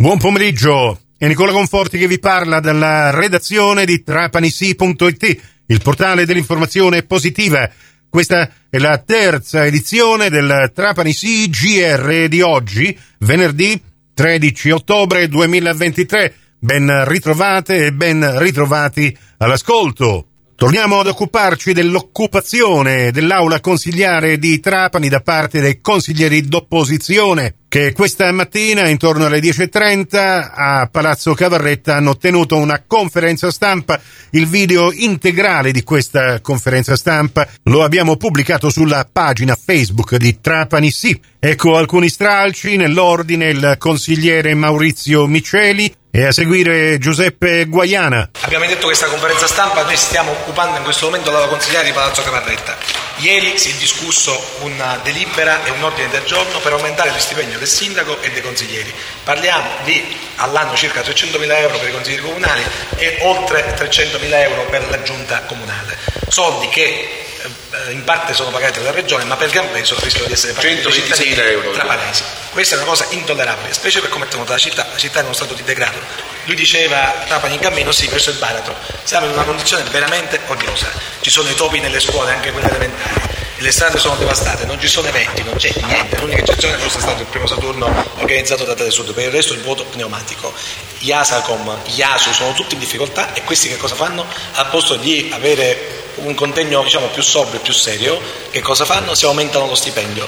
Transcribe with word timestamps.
Buon 0.00 0.18
pomeriggio, 0.18 1.00
è 1.18 1.26
Nicola 1.26 1.50
Conforti 1.50 1.98
che 1.98 2.06
vi 2.06 2.20
parla 2.20 2.60
dalla 2.60 3.10
redazione 3.10 3.84
di 3.84 4.04
trapanisi.it, 4.04 5.40
il 5.66 5.82
portale 5.82 6.24
dell'informazione 6.24 7.02
positiva. 7.02 7.68
Questa 8.08 8.48
è 8.70 8.78
la 8.78 8.98
terza 8.98 9.66
edizione 9.66 10.30
del 10.30 10.70
Trapanisi 10.72 11.50
GR 11.50 12.28
di 12.28 12.40
oggi, 12.40 12.96
venerdì 13.18 13.82
13 14.14 14.70
ottobre 14.70 15.26
2023. 15.26 16.34
Ben 16.60 17.04
ritrovate 17.08 17.86
e 17.86 17.92
ben 17.92 18.38
ritrovati 18.38 19.18
all'ascolto. 19.38 20.26
Torniamo 20.54 21.00
ad 21.00 21.08
occuparci 21.08 21.72
dell'occupazione 21.72 23.10
dell'aula 23.10 23.58
consigliare 23.58 24.38
di 24.38 24.60
Trapani 24.60 25.08
da 25.08 25.22
parte 25.22 25.60
dei 25.60 25.80
consiglieri 25.80 26.46
d'opposizione 26.46 27.54
che 27.68 27.92
questa 27.92 28.32
mattina 28.32 28.88
intorno 28.88 29.26
alle 29.26 29.40
10.30 29.40 30.50
a 30.54 30.88
Palazzo 30.90 31.34
Cavarretta 31.34 31.96
hanno 31.96 32.16
tenuto 32.16 32.56
una 32.56 32.82
conferenza 32.86 33.50
stampa. 33.50 34.00
Il 34.30 34.46
video 34.46 34.90
integrale 34.90 35.70
di 35.70 35.82
questa 35.82 36.40
conferenza 36.40 36.96
stampa 36.96 37.46
lo 37.64 37.84
abbiamo 37.84 38.16
pubblicato 38.16 38.70
sulla 38.70 39.06
pagina 39.10 39.54
Facebook 39.54 40.16
di 40.16 40.40
Trapani 40.40 40.90
Sì. 40.90 41.20
Ecco 41.38 41.76
alcuni 41.76 42.08
stralci 42.08 42.76
nell'ordine 42.76 43.50
il 43.50 43.76
consigliere 43.78 44.54
Maurizio 44.54 45.26
Miceli, 45.26 45.94
e 46.10 46.24
a 46.24 46.32
seguire 46.32 46.98
Giuseppe 46.98 47.66
Guaiana. 47.66 48.30
Abbiamo 48.40 48.66
detto 48.66 48.86
questa 48.86 49.06
conferenza 49.06 49.46
stampa, 49.46 49.84
noi 49.84 49.96
stiamo 49.96 50.30
occupando 50.32 50.78
in 50.78 50.82
questo 50.82 51.06
momento 51.06 51.30
dalla 51.30 51.46
consigliare 51.46 51.86
di 51.86 51.92
Palazzo 51.92 52.22
Cavarretta. 52.22 52.76
Ieri 53.18 53.58
si 53.58 53.70
è 53.70 53.74
discusso 53.74 54.36
una 54.60 54.98
delibera 55.02 55.64
e 55.64 55.70
un 55.70 55.82
ordine 55.82 56.08
del 56.08 56.24
giorno 56.24 56.58
per 56.60 56.72
aumentare 56.72 57.10
lo 57.10 57.18
stipendio 57.18 57.57
del 57.58 57.68
sindaco 57.68 58.20
e 58.22 58.30
dei 58.30 58.42
consiglieri. 58.42 58.92
Parliamo 59.22 59.68
di 59.84 60.16
all'anno 60.36 60.74
circa 60.74 61.02
300 61.02 61.38
mila 61.38 61.58
euro 61.58 61.78
per 61.78 61.88
i 61.88 61.92
consiglieri 61.92 62.22
comunali 62.22 62.62
e 62.96 63.18
oltre 63.22 63.74
300 63.74 64.18
mila 64.18 64.40
euro 64.42 64.64
per 64.66 64.88
la 64.88 65.02
giunta 65.02 65.42
comunale. 65.42 65.96
Soldi 66.28 66.68
che 66.68 67.26
eh, 67.70 67.92
in 67.92 68.04
parte 68.04 68.34
sono 68.34 68.50
pagati 68.50 68.78
dalla 68.78 68.90
regione, 68.90 69.24
ma 69.24 69.36
per 69.36 69.50
gran 69.50 69.70
peso 69.70 69.96
rischiano 70.00 70.26
di 70.26 70.32
essere 70.32 70.52
pagati 70.52 70.82
dai 70.82 70.92
cittadini 70.92 71.34
euro, 71.34 71.70
trapanesi. 71.70 72.22
Questa 72.50 72.74
è 72.74 72.78
una 72.78 72.86
cosa 72.86 73.06
intollerabile, 73.10 73.72
specie 73.72 74.00
per 74.00 74.10
come 74.10 74.24
è 74.24 74.28
tenuta 74.28 74.52
la 74.52 74.58
città, 74.58 74.86
la 74.90 74.98
città 74.98 75.18
è 75.18 75.20
in 75.20 75.26
uno 75.26 75.34
stato 75.34 75.54
di 75.54 75.62
degrado. 75.62 75.98
Lui 76.44 76.56
diceva 76.56 77.24
Trapani 77.26 77.54
in 77.54 77.60
cammino, 77.60 77.92
sì, 77.92 78.08
questo 78.08 78.30
è 78.30 78.32
il 78.32 78.38
baratro. 78.38 78.74
Siamo 79.02 79.26
in 79.26 79.32
una 79.32 79.44
condizione 79.44 79.82
veramente 79.90 80.40
odiosa. 80.46 80.88
Ci 81.20 81.30
sono 81.30 81.48
i 81.50 81.54
topi 81.54 81.78
nelle 81.80 82.00
scuole, 82.00 82.32
anche 82.32 82.50
quelle 82.50 82.68
elementari. 82.68 83.37
Le 83.60 83.72
strade 83.72 83.98
sono 83.98 84.14
devastate, 84.14 84.66
non 84.66 84.78
ci 84.78 84.86
sono 84.86 85.08
eventi, 85.08 85.42
non 85.42 85.56
c'è 85.56 85.72
niente. 85.84 86.16
L'unica 86.20 86.42
eccezione 86.42 86.76
è 86.76 86.88
stato 86.88 87.22
il 87.22 87.26
primo 87.26 87.48
Saturno 87.48 87.86
organizzato 88.18 88.62
da 88.62 88.74
Telesud, 88.74 89.12
per 89.12 89.24
il 89.24 89.30
resto 89.32 89.52
il 89.52 89.62
vuoto 89.62 89.84
pneumatico. 89.84 90.54
Iasacom, 91.00 91.76
Iasu 91.86 92.32
sono 92.32 92.52
tutti 92.52 92.74
in 92.74 92.80
difficoltà 92.80 93.32
e 93.34 93.42
questi 93.42 93.66
che 93.66 93.76
cosa 93.76 93.96
fanno? 93.96 94.24
Al 94.54 94.68
posto 94.68 94.94
di 94.94 95.30
avere 95.32 95.97
un 96.22 96.34
contegno 96.34 96.82
diciamo, 96.82 97.06
più 97.06 97.22
sobrio 97.22 97.58
e 97.58 97.62
più 97.62 97.72
serio, 97.72 98.20
che 98.50 98.60
cosa 98.60 98.84
fanno? 98.84 99.14
Si 99.14 99.24
aumentano 99.24 99.66
lo 99.66 99.74
stipendio. 99.74 100.26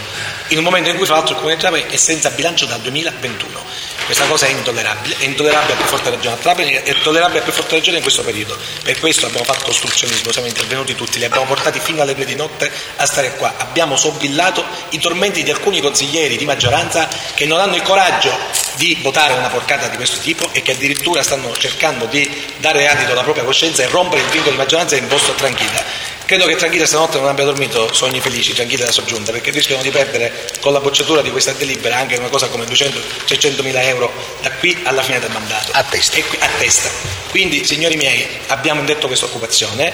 In 0.49 0.59
un 0.59 0.65
momento 0.65 0.91
in 0.91 0.97
cui 0.97 1.07
fra 1.07 1.17
l'altro 1.17 1.33
il 1.33 1.37
Comune 1.39 1.57
di 1.57 1.61
Trapani 1.61 1.85
è 1.89 1.97
senza 1.97 2.31
bilancio 2.31 2.67
dal 2.67 2.81
2021. 2.81 3.89
Questa 4.11 4.27
cosa 4.27 4.47
è 4.47 4.51
intollerabile, 4.51 5.17
è 5.19 5.25
intollerabile 5.25 5.75
a 5.75 5.77
più 5.77 5.85
forte 5.85 6.11
ragione 6.11 6.35
a 6.35 6.39
Trapani, 6.39 6.73
è 6.73 6.91
intollerabile 6.91 7.39
a 7.39 7.43
più 7.43 7.53
forte 7.53 7.77
ragione 7.77 7.99
in 7.99 8.03
questo 8.03 8.23
periodo. 8.23 8.59
Per 8.83 8.99
questo 8.99 9.27
abbiamo 9.27 9.45
fatto 9.45 9.71
ostruzionismo, 9.71 10.33
siamo 10.33 10.49
intervenuti 10.49 10.97
tutti, 10.97 11.19
li 11.19 11.25
abbiamo 11.25 11.45
portati 11.45 11.79
fino 11.79 12.03
alle 12.03 12.17
due 12.17 12.25
di 12.25 12.35
notte 12.35 12.73
a 12.97 13.07
stare 13.07 13.37
qua. 13.37 13.55
Abbiamo 13.59 13.97
sobbillato 13.97 14.65
i 14.91 14.99
tormenti 14.99 15.45
di 15.45 15.51
alcuni 15.51 15.81
consiglieri 15.81 16.37
di 16.37 16.45
maggioranza 16.45 17.09
che 17.35 17.47
non 17.47 17.61
hanno 17.61 17.77
il 17.77 17.83
coraggio 17.83 18.37
di 18.75 18.99
votare 19.01 19.35
una 19.35 19.49
porcata 19.49 19.87
di 19.87 19.97
questo 19.97 20.19
tipo 20.19 20.49
e 20.53 20.63
che 20.63 20.73
addirittura 20.73 21.23
stanno 21.23 21.55
cercando 21.57 22.07
di 22.07 22.29
dare 22.57 22.89
adito 22.89 23.13
alla 23.13 23.23
propria 23.23 23.45
coscienza 23.45 23.83
e 23.83 23.87
rompere 23.87 24.23
il 24.23 24.29
vincolo 24.29 24.53
di 24.53 24.57
maggioranza 24.57 24.97
in 24.97 25.07
posto 25.07 25.35
tranquilla. 25.35 25.80
Credo 26.25 26.47
che 26.47 26.55
Tranquilla 26.55 26.86
stanotte 26.86 27.19
non 27.19 27.28
abbia 27.28 27.45
dormito 27.45 27.93
sogni 27.93 28.21
felici, 28.21 28.53
Tranquilla 28.55 28.84
da 28.84 28.93
soggiunta, 28.93 29.32
perché 29.32 29.50
rischiano 29.50 29.82
di 29.82 29.91
perdere 29.91 30.49
con 30.60 30.72
la 30.72 30.81
bocciatura 30.81 31.22
di 31.22 31.31
questa 31.31 31.53
delibera 31.53 31.97
anche 31.97 32.16
una 32.16 32.28
cosa 32.28 32.47
come 32.49 32.65
200-300 32.66 33.62
mila 33.62 33.82
euro 33.82 34.12
da 34.41 34.50
qui 34.53 34.78
alla 34.84 35.03
fine 35.03 35.19
del 35.19 35.31
mandato. 35.31 35.72
A 35.72 35.82
testa. 35.82 36.21
Qui, 36.22 36.38
a 36.41 36.49
testa. 36.59 36.88
Quindi, 37.31 37.65
signori 37.65 37.97
miei, 37.97 38.27
abbiamo 38.47 38.81
indetto 38.81 39.09
questa 39.09 39.27
occupazione, 39.27 39.93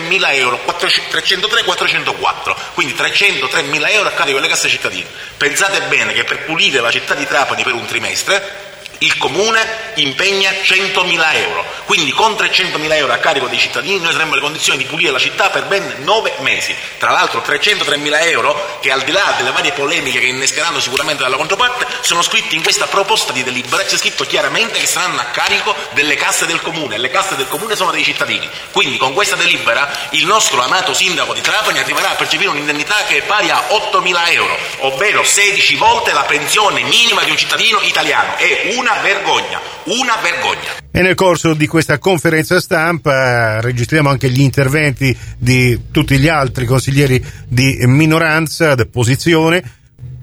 mila 2.01 2.19
euro, 2.21 2.55
303 2.55 2.55
400 2.55 2.55
304, 2.55 2.57
quindi 2.75 2.95
303 2.95 3.63
mila 3.63 3.91
euro 3.91 4.09
a 4.09 4.13
carico 4.13 4.39
delle 4.39 4.49
casse 4.49 4.69
cittadine. 4.69 5.07
Pensate 5.37 5.81
bene 5.83 6.13
che 6.13 6.25
per 6.25 6.45
pulire 6.45 6.81
la 6.81 6.91
città 6.91 7.15
di 7.15 7.27
Trapani 7.27 7.63
per 7.63 7.75
un 7.75 7.85
trimestre 7.87 8.69
il 9.03 9.17
comune 9.17 9.93
impegna 9.95 10.51
100.000 10.51 11.35
euro, 11.37 11.65
quindi 11.87 12.11
con 12.13 12.33
300.000 12.33 12.93
euro 12.93 13.13
a 13.13 13.17
carico 13.17 13.47
dei 13.49 13.59
cittadini 13.59 13.99
noi 13.99 14.13
saremmo 14.13 14.31
nelle 14.31 14.43
condizioni 14.43 14.79
di 14.79 14.85
pulire 14.85 15.11
la 15.11 15.19
città 15.19 15.49
per 15.49 15.65
ben 15.65 15.97
9 16.01 16.35
mesi. 16.41 16.75
Tra 16.99 17.11
l'altro 17.11 17.43
303.000 17.45 18.29
euro 18.29 18.79
che 18.81 18.91
al 18.91 19.03
di 19.03 19.13
là 19.13 19.35
delle 19.39 19.53
varie 19.53 19.73
polemiche 19.73 20.21
che 20.21 20.27
innescheranno 20.27 20.81
sicuramente 20.81 21.23
dalla 21.23 21.37
controparte 21.37 21.87
sono 22.03 22.21
scritti 22.21 22.57
in 22.57 22.63
questa 22.63 22.87
proposta 22.89 23.33
di 23.33 23.43
delibera, 23.43 23.85
c'è 23.85 23.97
scritto 23.97 24.25
chiaramente 24.25 24.79
che 24.79 24.87
saranno 24.87 25.21
a 25.21 25.25
carico 25.25 25.75
delle 25.93 26.17
casse 26.17 26.45
del 26.45 26.61
comune 26.61 26.97
e 26.97 26.99
le 26.99 27.09
casse 27.09 27.37
del 27.37 27.49
comune 27.49 27.77
sono 27.77 27.93
dei 27.93 28.05
cittadini. 28.05 28.49
Quindi 28.71 28.99
con 28.99 29.15
questa 29.15 29.37
delibera 29.37 29.91
il 30.11 30.27
nostro 30.27 30.63
amato 30.63 30.93
sindaco 30.93 31.33
di 31.33 31.41
Trapani 31.41 31.79
arriverà 31.79 32.11
a 32.11 32.15
percepire 32.17 32.51
un'indennità 32.51 33.05
che 33.07 33.19
è 33.19 33.23
pari 33.23 33.49
a 33.49 33.69
8.000 33.71 34.33
euro, 34.33 34.59
ovvero 34.81 35.25
16 35.25 35.77
volte 35.77 36.13
la 36.13 36.25
pensione 36.25 36.83
minima 36.83 37.23
di 37.23 37.31
un 37.31 37.39
cittadino 37.39 37.81
italiano. 37.81 38.37
È 38.37 38.75
una 38.77 38.90
una 38.91 39.03
vergogna, 39.03 39.61
una 39.85 40.17
vergogna. 40.21 40.79
E 40.91 41.01
nel 41.01 41.15
corso 41.15 41.55
di 41.55 41.69
questa 41.69 41.99
conferenza 41.99 42.61
stampa 42.61 43.61
registriamo 43.61 44.09
anche 44.09 44.29
gli 44.29 44.41
interventi 44.41 45.17
di 45.39 45.91
tutti 45.93 46.19
gli 46.19 46.27
altri 46.27 46.67
consiglieri 46.67 47.25
di 47.47 47.79
minoranza, 47.87 48.75
d'opposizione. 48.75 49.63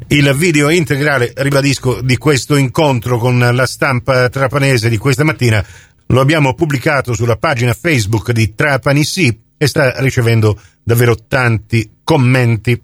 Il 0.07 0.33
video 0.35 0.69
integrale, 0.69 1.31
ribadisco, 1.33 2.01
di 2.01 2.17
questo 2.17 2.57
incontro 2.57 3.17
con 3.17 3.39
la 3.39 3.65
stampa 3.65 4.27
trapanese 4.27 4.89
di 4.89 4.97
questa 4.97 5.23
mattina 5.23 5.65
lo 6.07 6.19
abbiamo 6.19 6.53
pubblicato 6.53 7.13
sulla 7.13 7.37
pagina 7.37 7.73
Facebook 7.73 8.31
di 8.31 8.53
Trapani 8.53 9.03
Sì 9.05 9.39
e 9.57 9.67
sta 9.67 9.93
ricevendo 9.99 10.59
davvero 10.83 11.15
tanti 11.27 11.99
commenti. 12.03 12.81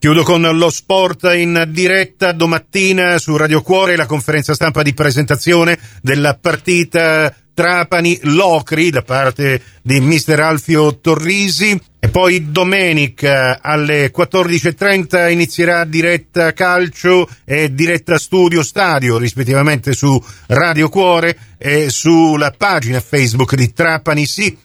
Chiudo 0.00 0.22
con 0.22 0.40
lo 0.40 0.70
sport 0.70 1.30
in 1.34 1.68
diretta 1.68 2.32
domattina 2.32 3.18
su 3.18 3.36
Radio 3.36 3.60
Cuore, 3.60 3.96
la 3.96 4.06
conferenza 4.06 4.54
stampa 4.54 4.82
di 4.82 4.94
presentazione 4.94 5.78
della 6.00 6.38
partita 6.40 7.30
Trapani 7.52 8.18
Locri 8.22 8.88
da 8.88 9.02
parte 9.02 9.60
di 9.82 10.00
mister 10.00 10.40
Alfio 10.40 11.00
Torrisi. 11.00 11.78
E 11.98 12.08
poi 12.08 12.50
domenica 12.50 13.58
alle 13.60 14.10
14.30 14.10 15.30
inizierà 15.30 15.84
diretta 15.84 16.54
calcio 16.54 17.28
e 17.44 17.74
diretta 17.74 18.16
studio 18.16 18.62
stadio 18.62 19.18
rispettivamente 19.18 19.92
su 19.92 20.18
Radio 20.46 20.88
Cuore 20.88 21.36
e 21.58 21.90
sulla 21.90 22.54
pagina 22.56 23.00
Facebook 23.00 23.54
di 23.54 23.70
Trapani. 23.74 24.24
Sì 24.24 24.56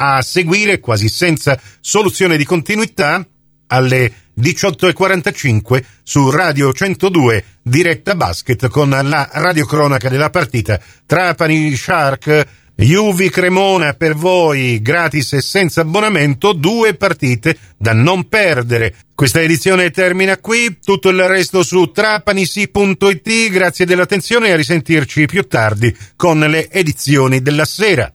a 0.00 0.22
seguire 0.22 0.80
quasi 0.80 1.10
senza 1.10 1.60
soluzione 1.80 2.38
di 2.38 2.44
continuità 2.44 3.26
alle 3.66 4.27
18.45 4.38 5.82
su 6.02 6.30
Radio 6.30 6.72
102 6.72 7.44
diretta 7.62 8.14
basket 8.14 8.68
con 8.68 8.90
la 8.90 9.28
radiocronaca 9.32 10.08
della 10.08 10.30
partita 10.30 10.80
Trapani 11.04 11.74
Shark 11.74 12.46
Juvi 12.80 13.28
Cremona 13.28 13.94
per 13.94 14.14
voi 14.14 14.80
gratis 14.80 15.32
e 15.32 15.40
senza 15.40 15.80
abbonamento, 15.80 16.52
due 16.52 16.94
partite 16.94 17.58
da 17.76 17.92
non 17.92 18.28
perdere. 18.28 18.94
Questa 19.16 19.40
edizione 19.40 19.90
termina 19.90 20.38
qui, 20.38 20.78
tutto 20.80 21.08
il 21.08 21.20
resto 21.26 21.64
su 21.64 21.90
trapanisi.it, 21.90 23.50
grazie 23.50 23.84
dell'attenzione 23.84 24.48
e 24.48 24.52
a 24.52 24.56
risentirci 24.56 25.26
più 25.26 25.48
tardi 25.48 25.92
con 26.14 26.38
le 26.38 26.70
edizioni 26.70 27.42
della 27.42 27.64
sera. 27.64 28.12